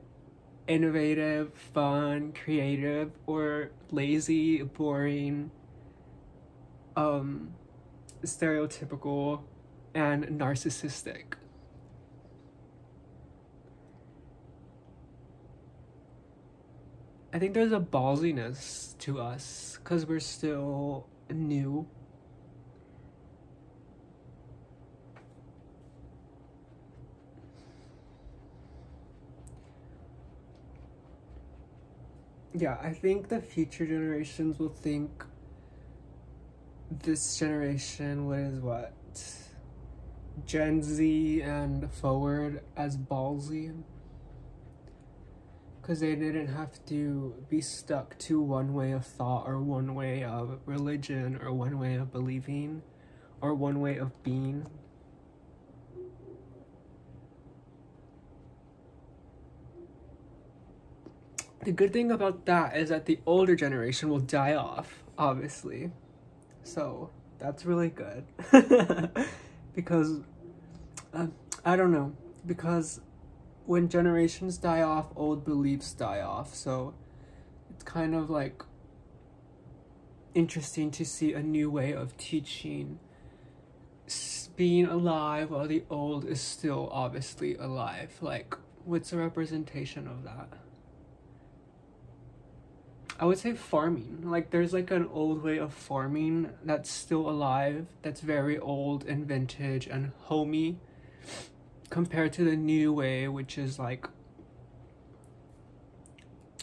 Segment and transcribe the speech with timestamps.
[0.68, 5.50] innovative, fun, creative, or lazy, boring,
[6.98, 7.54] um,
[8.24, 9.44] stereotypical,
[9.94, 11.36] and narcissistic.
[17.36, 21.86] I think there's a ballsiness to us because we're still new.
[32.54, 35.26] Yeah, I think the future generations will think
[36.90, 38.94] this generation what is what
[40.46, 43.74] Gen Z and forward as ballsy
[45.86, 50.24] because they didn't have to be stuck to one way of thought or one way
[50.24, 52.82] of religion or one way of believing
[53.40, 54.66] or one way of being.
[61.64, 65.92] The good thing about that is that the older generation will die off, obviously.
[66.64, 68.26] So that's really good.
[69.76, 70.22] because,
[71.14, 71.28] uh,
[71.64, 72.16] I don't know,
[72.48, 73.02] because
[73.66, 76.54] when generations die off, old beliefs die off.
[76.54, 76.94] So
[77.72, 78.64] it's kind of like
[80.34, 83.00] interesting to see a new way of teaching
[84.56, 88.12] being alive while the old is still obviously alive.
[88.22, 90.50] Like, what's the representation of that?
[93.20, 94.30] I would say farming.
[94.30, 99.26] Like, there's like an old way of farming that's still alive, that's very old and
[99.26, 100.80] vintage and homey
[101.90, 104.08] compared to the new way, which is like,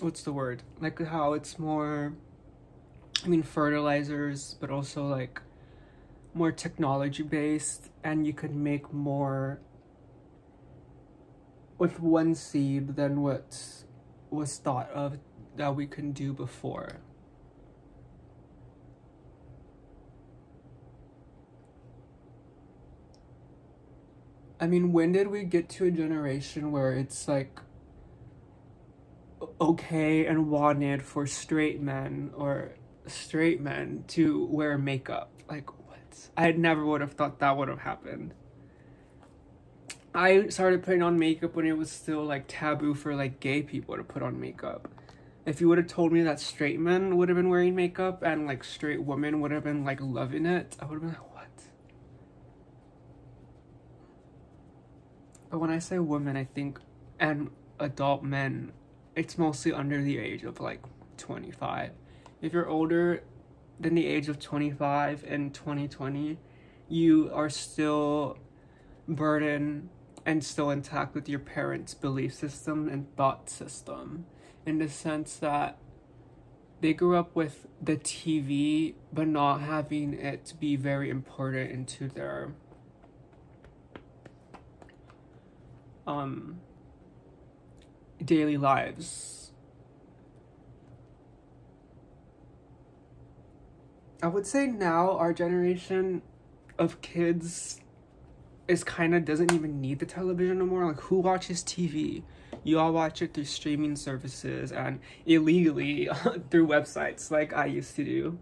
[0.00, 0.62] what's the word?
[0.80, 2.14] Like how it's more,
[3.24, 5.40] I mean, fertilizers, but also like
[6.34, 9.60] more technology based, and you could make more
[11.78, 13.84] with one seed than what
[14.30, 15.18] was thought of
[15.56, 17.00] that we can do before.
[24.62, 27.58] I mean, when did we get to a generation where it's like
[29.60, 32.76] okay and wanted for straight men or
[33.08, 35.32] straight men to wear makeup?
[35.50, 36.28] Like, what?
[36.36, 38.34] I never would have thought that would have happened.
[40.14, 43.96] I started putting on makeup when it was still like taboo for like gay people
[43.96, 44.86] to put on makeup.
[45.44, 48.46] If you would have told me that straight men would have been wearing makeup and
[48.46, 51.31] like straight women would have been like loving it, I would have been like,
[55.52, 56.80] But when I say women, I think,
[57.20, 58.72] and adult men,
[59.14, 60.80] it's mostly under the age of like
[61.18, 61.90] 25.
[62.40, 63.22] If you're older
[63.78, 66.38] than the age of 25 in 2020,
[66.88, 68.38] you are still
[69.06, 69.90] burdened
[70.24, 74.24] and still intact with your parents' belief system and thought system
[74.64, 75.76] in the sense that
[76.80, 82.08] they grew up with the TV but not having it to be very important into
[82.08, 82.54] their
[86.06, 86.60] um,
[88.24, 89.52] daily lives.
[94.22, 96.22] I would say now our generation
[96.78, 97.80] of kids
[98.68, 100.86] is kind of doesn't even need the television anymore.
[100.86, 102.22] Like who watches TV?
[102.64, 106.08] You all watch it through streaming services and illegally
[106.50, 108.38] through websites like I used to do.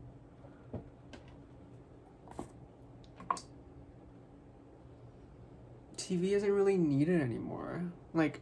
[6.11, 7.85] TV isn't really needed anymore.
[8.13, 8.41] Like,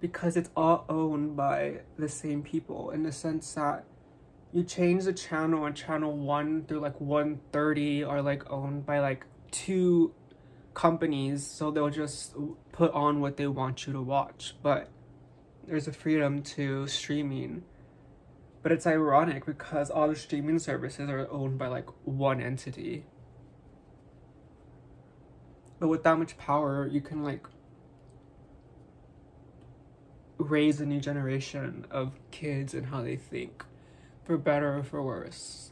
[0.00, 3.84] because it's all owned by the same people in the sense that
[4.52, 9.26] you change the channel and channel 1 through like 130 are like owned by like
[9.50, 10.14] two
[10.74, 12.34] companies so they'll just
[12.72, 14.54] put on what they want you to watch.
[14.62, 14.88] But
[15.66, 17.64] there's a freedom to streaming.
[18.62, 23.06] But it's ironic because all the streaming services are owned by like one entity
[25.78, 27.46] but with that much power you can like
[30.38, 33.64] raise a new generation of kids and how they think
[34.24, 35.70] for better or for worse.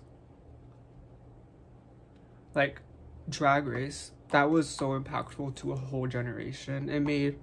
[2.55, 2.81] Like
[3.29, 6.89] drag race that was so impactful to a whole generation.
[6.89, 7.39] It made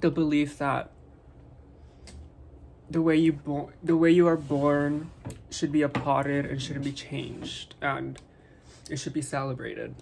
[0.00, 0.90] the belief that
[2.88, 5.10] the way you born the way you are born
[5.50, 8.20] should be applauded and shouldn't be changed and
[8.88, 9.94] it should be celebrated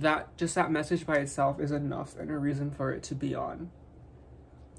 [0.00, 3.34] that just that message by itself is enough and a reason for it to be
[3.34, 3.70] on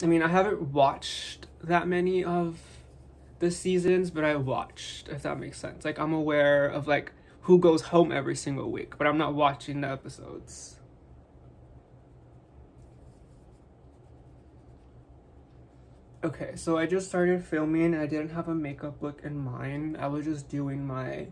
[0.01, 2.59] i mean i haven't watched that many of
[3.39, 7.11] the seasons but i watched if that makes sense like i'm aware of like
[7.41, 10.79] who goes home every single week but i'm not watching the episodes
[16.23, 17.93] Okay, so I just started filming.
[17.93, 19.97] I didn't have a makeup look in mind.
[19.97, 21.27] I was just doing my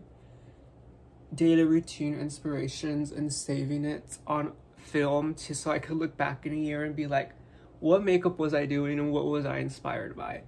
[1.34, 6.52] daily routine inspirations and saving it on film to so I could look back in
[6.52, 7.32] a year and be like,
[7.80, 10.42] what makeup was I doing and what was I inspired by?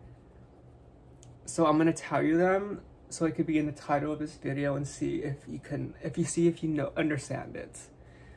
[1.46, 4.34] So I'm gonna tell you them so it could be in the title of this
[4.34, 7.78] video and see if you can if you see if you know understand it.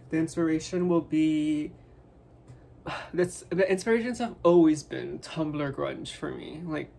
[0.09, 1.71] The inspiration will be
[3.13, 6.61] that's the inspirations have always been Tumblr grunge for me.
[6.65, 6.91] Like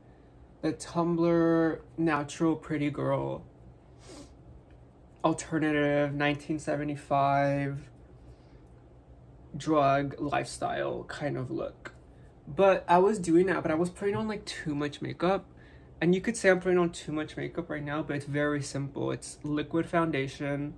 [0.62, 3.44] the Tumblr natural pretty girl
[5.24, 7.90] alternative 1975
[9.56, 11.94] drug lifestyle kind of look.
[12.46, 15.46] But I was doing that, but I was putting on like too much makeup.
[16.00, 18.62] And you could say I'm putting on too much makeup right now, but it's very
[18.62, 19.10] simple.
[19.10, 20.74] It's liquid foundation,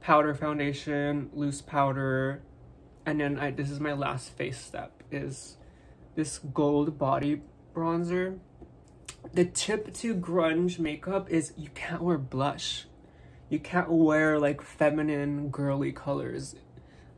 [0.00, 2.42] powder foundation, loose powder,
[3.06, 5.56] and then I, this is my last face step is
[6.14, 7.42] this gold body
[7.74, 8.38] bronzer
[9.32, 12.86] the tip to grunge makeup is you can't wear blush
[13.54, 16.56] you can't wear like feminine girly colors.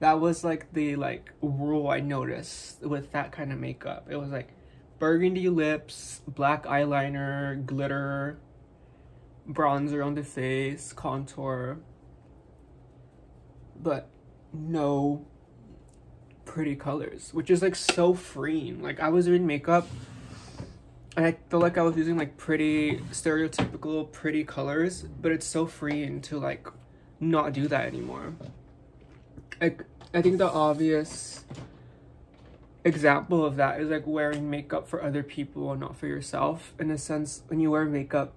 [0.00, 4.06] That was like the like rule i noticed with that kind of makeup.
[4.10, 4.50] It was like
[4.98, 8.38] burgundy lips black eyeliner glitter
[9.48, 11.78] bronzer on the face contour.
[13.82, 14.10] But
[14.52, 15.26] no
[16.44, 18.82] pretty colors, which is like so freeing.
[18.82, 19.88] Like I was doing makeup
[21.16, 26.20] I feel like I was using like pretty stereotypical pretty colors, but it's so freeing
[26.22, 26.68] to like
[27.20, 28.34] not do that anymore.
[29.60, 31.44] Like I think the obvious
[32.84, 36.74] example of that is like wearing makeup for other people and not for yourself.
[36.78, 38.34] In a sense, when you wear makeup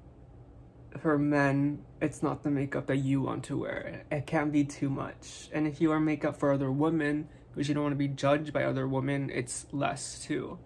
[0.98, 4.04] for men, it's not the makeup that you want to wear.
[4.10, 5.50] It can't be too much.
[5.52, 8.54] And if you wear makeup for other women, because you don't want to be judged
[8.54, 10.58] by other women, it's less too.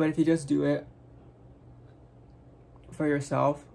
[0.00, 0.86] But if you just do it
[2.90, 3.66] for yourself,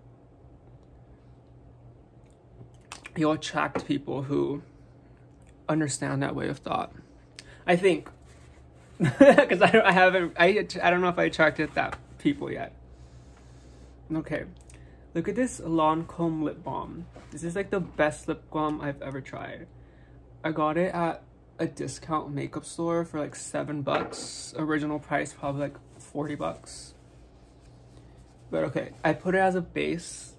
[3.15, 4.63] you'll attract people who
[5.69, 6.91] understand that way of thought.
[7.67, 8.09] I think,
[8.97, 12.73] because I, I haven't, I, I don't know if I attracted that people yet.
[14.11, 14.45] Okay,
[15.13, 17.05] look at this Lancome lip balm.
[17.29, 19.67] This is like the best lip balm I've ever tried.
[20.43, 21.21] I got it at
[21.59, 24.55] a discount makeup store for like seven bucks.
[24.57, 25.75] Original price probably like
[26.15, 26.93] 40 bucks.
[28.49, 30.35] But okay, I put it as a base.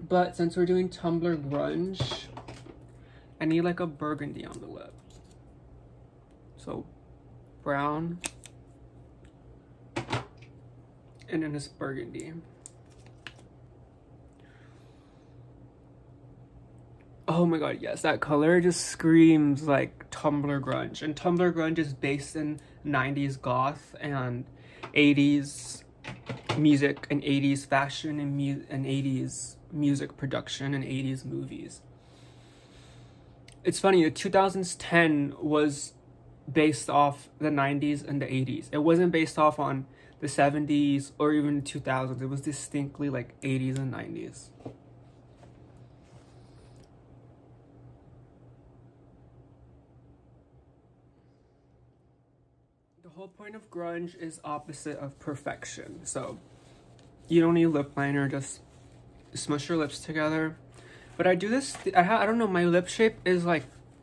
[0.00, 2.24] But since we're doing Tumblr Grunge,
[3.38, 4.94] I need like a burgundy on the lip.
[6.56, 6.86] So,
[7.62, 8.20] brown.
[11.28, 12.32] And then this burgundy.
[17.28, 21.02] Oh my god, yes, that color just screams like Tumblr grunge.
[21.02, 24.46] And Tumblr grunge is based in 90s goth and
[24.94, 25.84] 80s
[26.56, 31.82] music and 80s fashion and, mu- and 80s music production and 80s movies.
[33.64, 35.94] It's funny, the 2010 was
[36.50, 38.68] based off the 90s and the 80s.
[38.72, 39.86] It wasn't based off on
[40.20, 42.20] the 70s or even the 2000s.
[42.20, 44.48] It was distinctly like 80s and 90s.
[53.22, 56.04] Whole point of grunge is opposite of perfection.
[56.04, 56.40] So
[57.28, 58.58] you don't need lip liner, just
[59.32, 60.56] smush your lips together.
[61.16, 63.62] But I do this, I, I don't know, my lip shape is like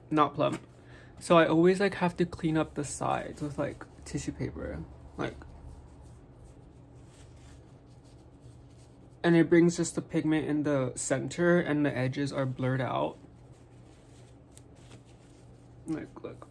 [0.10, 0.62] not plump.
[1.20, 4.80] So I always like have to clean up the sides with like tissue paper.
[5.18, 5.36] Like
[9.22, 13.18] and it brings just the pigment in the center and the edges are blurred out.
[15.88, 16.48] Like, look.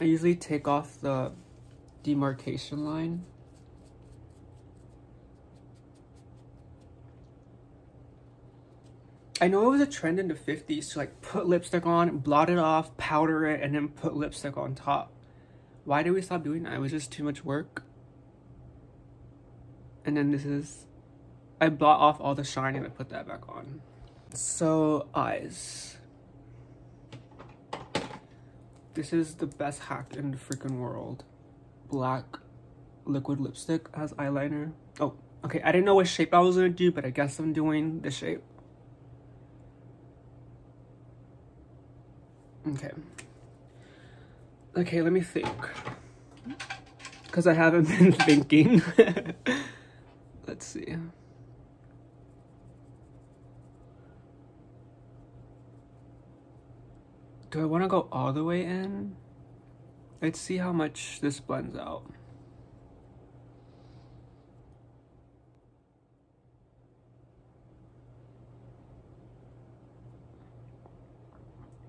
[0.00, 1.32] I usually take off the
[2.02, 3.24] demarcation line.
[9.40, 12.50] I know it was a trend in the 50s to like put lipstick on, blot
[12.50, 15.12] it off, powder it, and then put lipstick on top.
[15.84, 16.74] Why did we stop doing that?
[16.74, 17.82] It was just too much work.
[20.04, 20.86] And then this is,
[21.60, 23.80] I blot off all the shine and I put that back on.
[24.32, 25.96] So, eyes.
[28.94, 31.24] This is the best hack in the freaking world.
[31.90, 32.24] Black
[33.04, 34.72] liquid lipstick as eyeliner.
[35.00, 35.60] Oh, okay.
[35.62, 38.10] I didn't know what shape I was gonna do, but I guess I'm doing the
[38.10, 38.42] shape.
[42.68, 42.92] Okay.
[44.76, 45.48] Okay, let me think.
[47.26, 48.82] Because I haven't been thinking.
[50.46, 50.96] Let's see.
[57.54, 59.14] Do I want to go all the way in?
[60.20, 62.02] Let's see how much this blends out.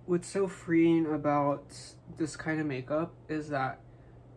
[0.06, 1.76] What's so freeing about
[2.16, 3.80] this kind of makeup is that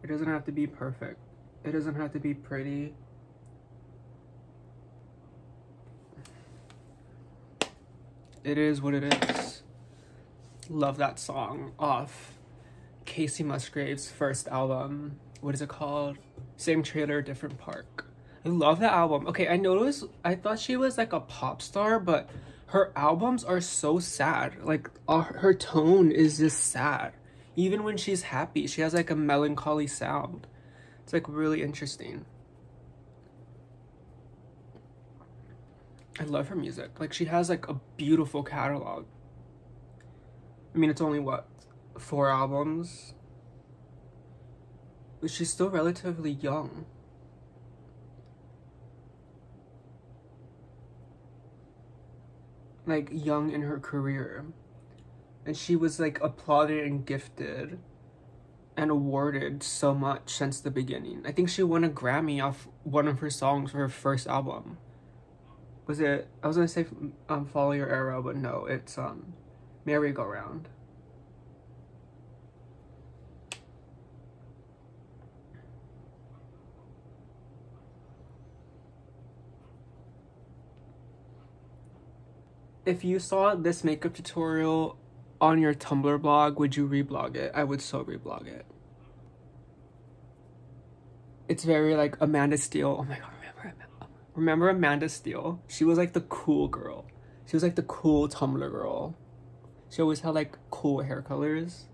[0.03, 1.21] it doesn't have to be perfect.
[1.63, 2.95] It doesn't have to be pretty.
[8.43, 9.48] It is what it is
[10.69, 12.39] love that song off
[13.07, 15.19] Kacey Musgraves' first album.
[15.41, 16.19] What is it called?
[16.57, 18.07] Same trailer, different park.
[18.45, 19.27] I love that album.
[19.27, 22.29] Okay, I noticed, I thought she was like a pop star, but
[22.67, 24.63] her albums are so sad.
[24.63, 27.13] Like, uh, her tone is just sad.
[27.57, 30.47] Even when she's happy, she has like a melancholy sound.
[31.03, 32.27] It's like really interesting.
[36.21, 37.01] I love her music.
[37.01, 39.07] Like, she has like a beautiful catalog.
[40.75, 41.49] I mean, it's only what,
[41.99, 43.15] four albums?
[45.21, 46.87] But she's still relatively young.
[52.87, 54.47] Like, young in her career.
[55.45, 57.79] And she was, like, applauded and gifted
[58.77, 61.25] and awarded so much since the beginning.
[61.27, 64.79] I think she won a Grammy off one of her songs for her first album.
[65.87, 66.87] Was it, I was gonna say
[67.29, 69.33] um, Follow Your Arrow, but no, it's, um,
[69.89, 70.69] merry-go-round.
[82.85, 84.99] If you saw this makeup tutorial
[85.41, 87.51] on your Tumblr blog, would you reblog it?
[87.55, 88.67] I would so reblog it.
[91.49, 92.99] It's very like Amanda Steele.
[93.01, 93.75] Oh my god, remember
[94.35, 95.63] remember Amanda Steele?
[95.67, 97.07] She was like the cool girl.
[97.47, 99.17] She was like the cool Tumblr girl.
[99.91, 101.87] She always had like cool hair colors.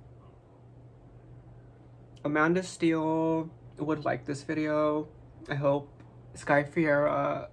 [2.24, 5.08] Amanda Steele would like this video.
[5.48, 5.90] I hope.
[6.34, 7.48] Sky Ferreira.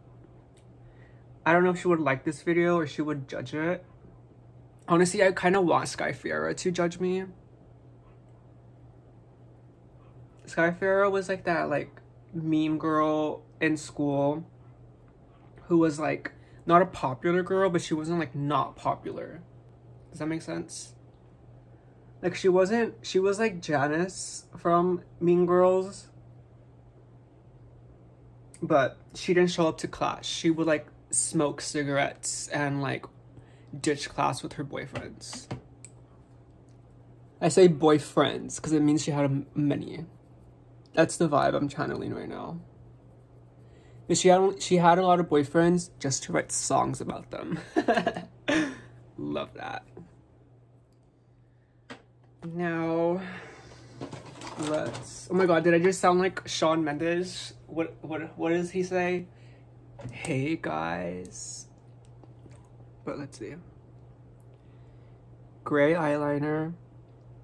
[1.46, 3.86] I don't know if she would like this video or she would judge it.
[4.88, 7.26] Honestly, I kind of want Sky Ferreira to judge me.
[10.46, 12.02] Sky Ferreira was like that like
[12.34, 14.46] meme girl in school
[15.64, 16.32] who was like
[16.66, 19.42] not a popular girl, but she wasn't like not popular.
[20.12, 20.94] Does that make sense?
[22.22, 26.10] Like she wasn't, she was like Janis from Mean Girls.
[28.62, 30.26] But she didn't show up to class.
[30.26, 33.06] She would like smoke cigarettes and like
[33.80, 35.48] ditch class with her boyfriends.
[37.42, 40.06] I say boyfriends because it means she had many.
[40.94, 42.60] That's the vibe I'm channeling right now.
[44.08, 47.60] But she had she had a lot of boyfriends just to write songs about them.
[49.22, 49.84] Love that.
[52.44, 53.22] Now,
[54.62, 55.28] let's.
[55.30, 57.54] Oh my god, did I just sound like Shawn Mendes?
[57.68, 59.28] What what what does he say?
[60.12, 61.68] Hey guys.
[63.06, 63.54] But let's see.
[65.64, 66.74] Gray eyeliner,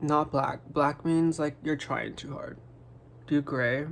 [0.02, 0.62] not black.
[0.70, 2.58] Black means like you're trying too hard.
[3.28, 3.86] Do gray.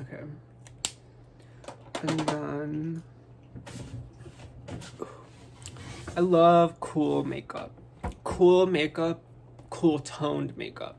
[0.00, 0.24] Okay.
[2.02, 3.02] And then
[6.16, 7.70] I love cool makeup.
[8.24, 9.22] Cool makeup,
[9.70, 10.98] cool toned makeup.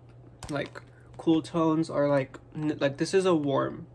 [0.50, 0.82] Like
[1.18, 3.88] cool tones are like like this is a warm.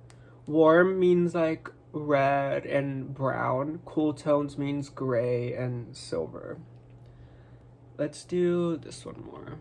[0.47, 3.81] Warm means like red and brown.
[3.87, 6.59] Cool tones means gray and silver.
[7.97, 9.59] Let's do this one more.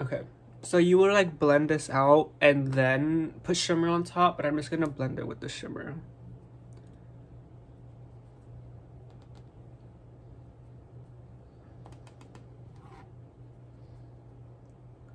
[0.00, 0.22] Okay.
[0.62, 4.56] So you would like blend this out and then put shimmer on top, but I'm
[4.56, 5.96] just gonna blend it with the shimmer.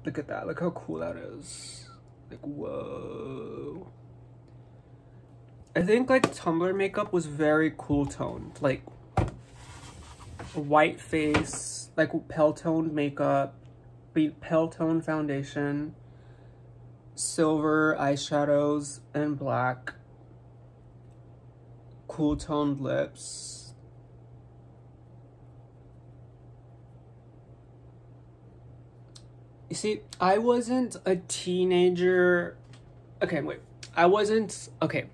[0.10, 1.88] Look at that, look how cool that is.
[2.32, 3.92] Like, whoa.
[5.76, 8.58] I think like Tumblr makeup was very cool toned.
[8.60, 8.82] Like,
[10.56, 13.54] white face, like pale toned makeup,
[14.42, 15.94] pale-toned foundation,
[17.14, 19.94] silver eyeshadows, and black,
[22.08, 23.58] cool toned lips.
[29.69, 32.58] You see, I wasn't a teenager.
[33.22, 33.60] Okay, wait.
[33.96, 34.70] I wasn't.
[34.82, 35.06] Okay.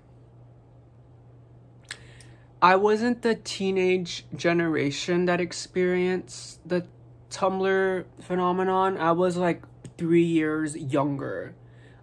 [2.60, 6.86] I wasn't the teenage generation that experienced the
[7.30, 8.96] Tumblr phenomenon.
[8.96, 9.62] I was like
[9.98, 11.54] three years younger.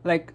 [0.04, 0.34] Like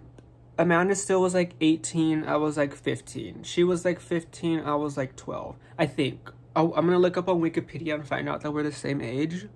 [0.57, 3.43] Amanda Steele was like 18, I was like 15.
[3.43, 5.55] She was like 15, I was like 12.
[5.77, 6.29] I think.
[6.55, 9.01] Oh, i am gonna look up on Wikipedia and find out that we're the same
[9.01, 9.47] age.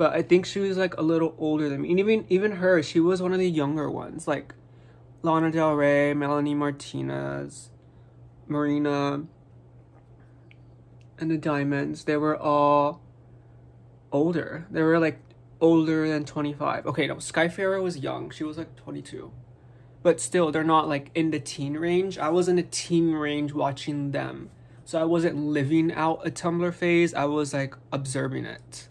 [0.00, 1.90] But I think she was like a little older than me.
[1.90, 4.26] And even even her, she was one of the younger ones.
[4.26, 4.54] Like
[5.20, 7.68] Lana Del Rey, Melanie Martinez,
[8.48, 9.24] Marina,
[11.18, 12.04] and the Diamonds.
[12.04, 13.02] They were all
[14.10, 14.66] older.
[14.70, 15.18] They were like
[15.60, 16.86] older than 25.
[16.86, 18.30] Okay, no, Sky Ferreira was young.
[18.30, 19.30] She was like 22.
[20.02, 22.16] But still, they're not like in the teen range.
[22.16, 24.48] I was in the teen range watching them.
[24.86, 27.12] So I wasn't living out a Tumblr phase.
[27.12, 28.88] I was like observing it.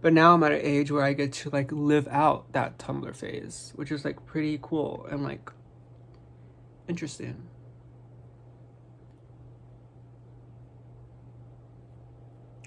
[0.00, 3.14] But now I'm at an age where I get to like live out that Tumblr
[3.16, 5.50] phase, which is like pretty cool and like
[6.86, 7.48] interesting.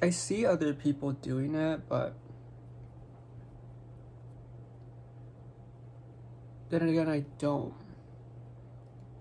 [0.04, 2.16] I see other people doing it, but
[6.70, 7.74] then again, I don't.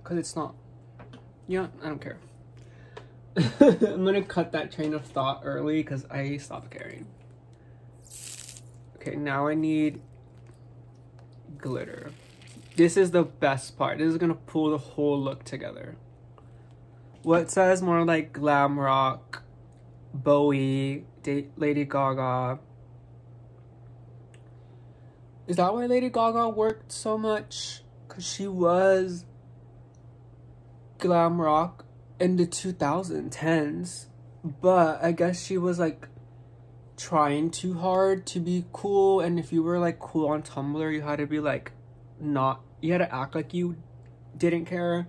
[0.02, 0.54] Because it's not.
[1.46, 2.18] Yeah, I don't care.
[3.61, 7.06] I'm gonna cut that train of thought early because I stopped caring.
[9.00, 10.02] Okay, now I need
[11.56, 12.10] glitter.
[12.76, 13.98] This is the best part.
[13.98, 15.96] This is gonna pull the whole look together.
[17.22, 19.42] What says more like glam rock
[20.12, 21.04] Bowie,
[21.56, 22.58] Lady Gaga.
[25.46, 27.82] Is that why Lady Gaga worked so much?
[28.06, 29.24] Because she was
[30.98, 31.84] glam rock
[32.18, 34.06] in the 2010s.
[34.44, 36.08] But I guess she was like
[37.00, 39.20] trying too hard to be cool.
[39.20, 41.72] And if you were like cool on Tumblr, you had to be like
[42.20, 43.76] not, you had to act like you
[44.36, 45.08] didn't care.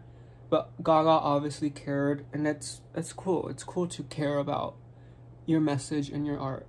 [0.50, 2.26] But Gaga obviously cared.
[2.32, 3.50] And that's, that's cool.
[3.50, 4.76] It's cool to care about
[5.46, 6.66] your message and your art.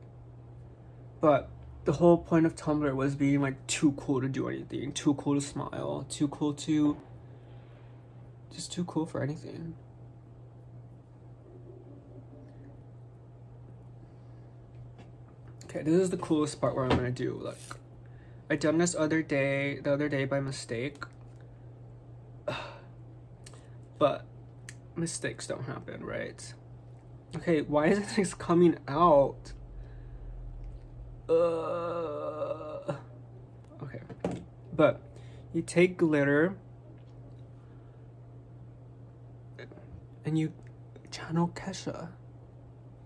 [1.21, 1.49] But
[1.85, 5.35] the whole point of Tumblr was being like too cool to do anything, too cool
[5.35, 6.97] to smile, too cool to
[8.53, 9.75] just too cool for anything.
[15.75, 17.57] Okay, this is the coolest part where I'm gonna do like
[18.51, 21.03] I done this other day the other day by mistake.
[23.99, 24.27] But
[24.97, 26.53] mistakes don't happen, right?
[27.37, 29.55] Okay, why is this coming out?
[31.27, 32.93] Uh,
[33.83, 34.03] okay,
[34.77, 35.01] but
[35.55, 36.55] you take glitter
[40.27, 40.53] and you
[41.11, 42.09] channel Kesha.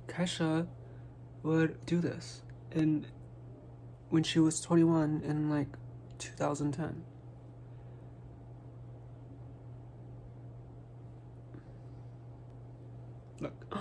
[0.08, 0.66] Kesha
[1.44, 3.06] would do this and
[4.10, 5.68] when she was 21 in like
[6.18, 7.04] 2010.
[13.40, 13.66] Look.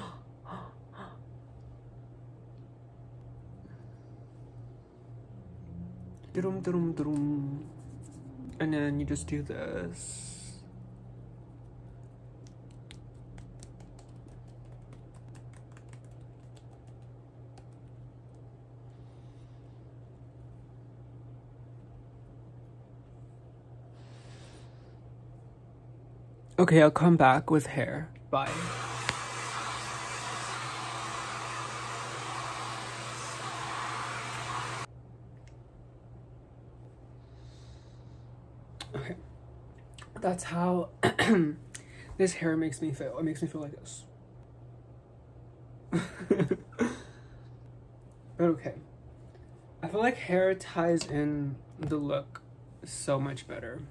[8.59, 10.34] And then you just do this.
[26.57, 28.07] Okay, I'll come back with hair.
[28.29, 28.49] Bye.
[38.95, 39.15] Okay.
[40.21, 40.91] That's how
[42.17, 43.17] this hair makes me feel.
[43.19, 44.05] It makes me feel like this.
[48.37, 48.75] but okay.
[49.83, 52.41] I feel like hair ties in the look
[52.85, 53.81] so much better.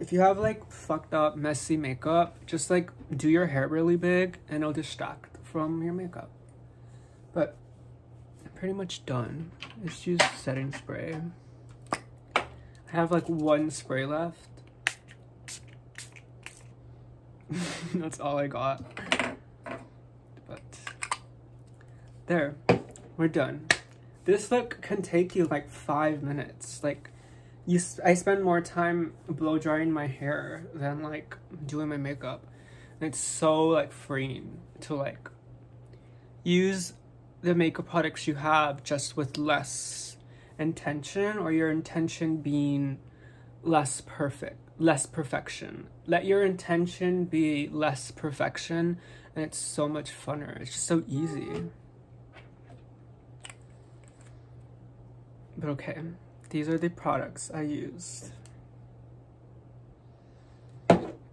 [0.00, 4.38] If you have like fucked up, messy makeup, just like do your hair really big
[4.48, 6.30] and it'll distract from your makeup.
[7.32, 7.56] But
[8.60, 9.50] pretty much done.
[9.82, 11.16] Let's use setting spray.
[11.94, 12.42] I
[12.88, 14.48] have like one spray left.
[17.94, 18.84] That's all I got.
[20.46, 20.60] But
[22.26, 22.56] there,
[23.16, 23.66] we're done.
[24.26, 26.84] This look can take you like five minutes.
[26.84, 27.10] Like,
[27.70, 32.46] you, I spend more time blow drying my hair than like doing my makeup.
[33.00, 35.30] And it's so like freeing to like
[36.42, 36.94] use
[37.42, 40.16] the makeup products you have just with less
[40.58, 42.98] intention or your intention being
[43.62, 45.86] less perfect, less perfection.
[46.06, 48.98] Let your intention be less perfection
[49.36, 50.60] and it's so much funner.
[50.60, 51.70] It's just so easy.
[55.56, 55.98] But okay,
[56.50, 58.32] these are the products I used.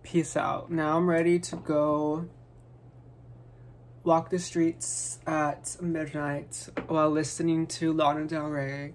[0.03, 0.71] Peace out.
[0.71, 2.29] Now I'm ready to go
[4.03, 8.93] walk the streets at midnight while listening to Lana Del Rey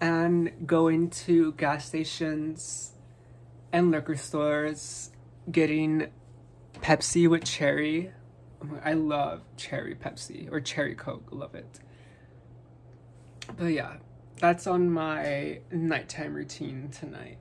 [0.00, 2.92] and going to gas stations
[3.72, 5.12] and liquor stores
[5.50, 6.08] getting
[6.74, 8.12] Pepsi with cherry.
[8.84, 11.78] I love cherry Pepsi or cherry Coke, love it.
[13.56, 13.96] But yeah,
[14.40, 17.38] that's on my nighttime routine tonight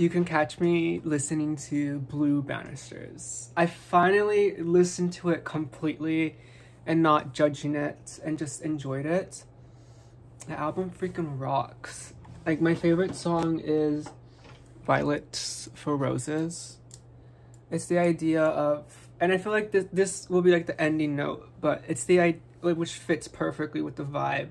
[0.00, 3.50] you can catch me listening to Blue Banisters.
[3.54, 6.36] I finally listened to it completely
[6.86, 9.44] and not judging it and just enjoyed it.
[10.48, 12.14] The album freaking rocks.
[12.46, 14.08] Like my favorite song is
[14.86, 16.78] Violets for Roses.
[17.70, 21.14] It's the idea of, and I feel like this this will be like the ending
[21.14, 24.48] note, but it's the idea which fits perfectly with the vibe.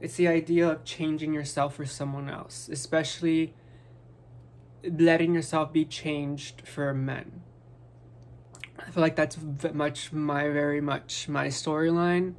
[0.00, 3.54] It's the idea of changing yourself for someone else, especially
[4.84, 7.42] letting yourself be changed for men.
[8.78, 9.38] I feel like that's
[9.72, 12.34] much my very much my storyline,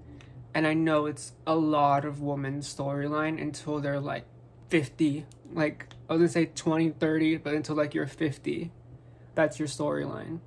[0.54, 4.26] and I know it's a lot of women's storyline until they're like
[4.70, 5.26] 50.
[5.52, 8.72] Like I was gonna say 20, 30, but until like you're 50,
[9.36, 10.40] that's your storyline.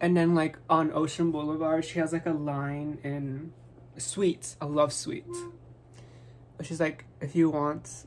[0.00, 3.52] And then like on Ocean Boulevard, she has like a line in
[3.98, 4.56] Sweets.
[4.60, 5.38] I love Sweets
[6.62, 8.06] she's like, if you want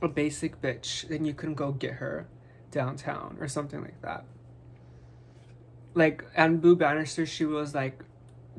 [0.00, 2.26] a basic bitch, then you can go get her
[2.70, 4.24] downtown or something like that.
[5.94, 8.02] Like, and Blue Bannister, she was like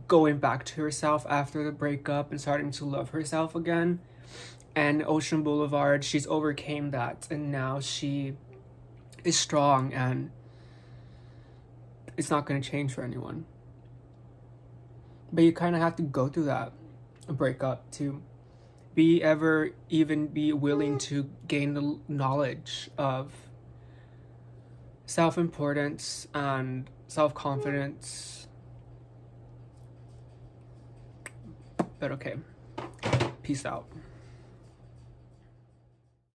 [0.08, 4.00] going back to herself after the breakup and starting to love herself again.
[4.76, 8.36] And Ocean Boulevard, she's overcame that and now she
[9.24, 10.32] is strong and
[12.18, 13.46] it's not going to change for anyone.
[15.32, 16.74] But you kind of have to go through that
[17.28, 18.22] breakup to
[18.94, 23.34] be ever even be willing to gain the knowledge of
[25.06, 28.48] self-importance and self-confidence.
[32.00, 32.36] But okay.
[33.42, 33.88] Peace out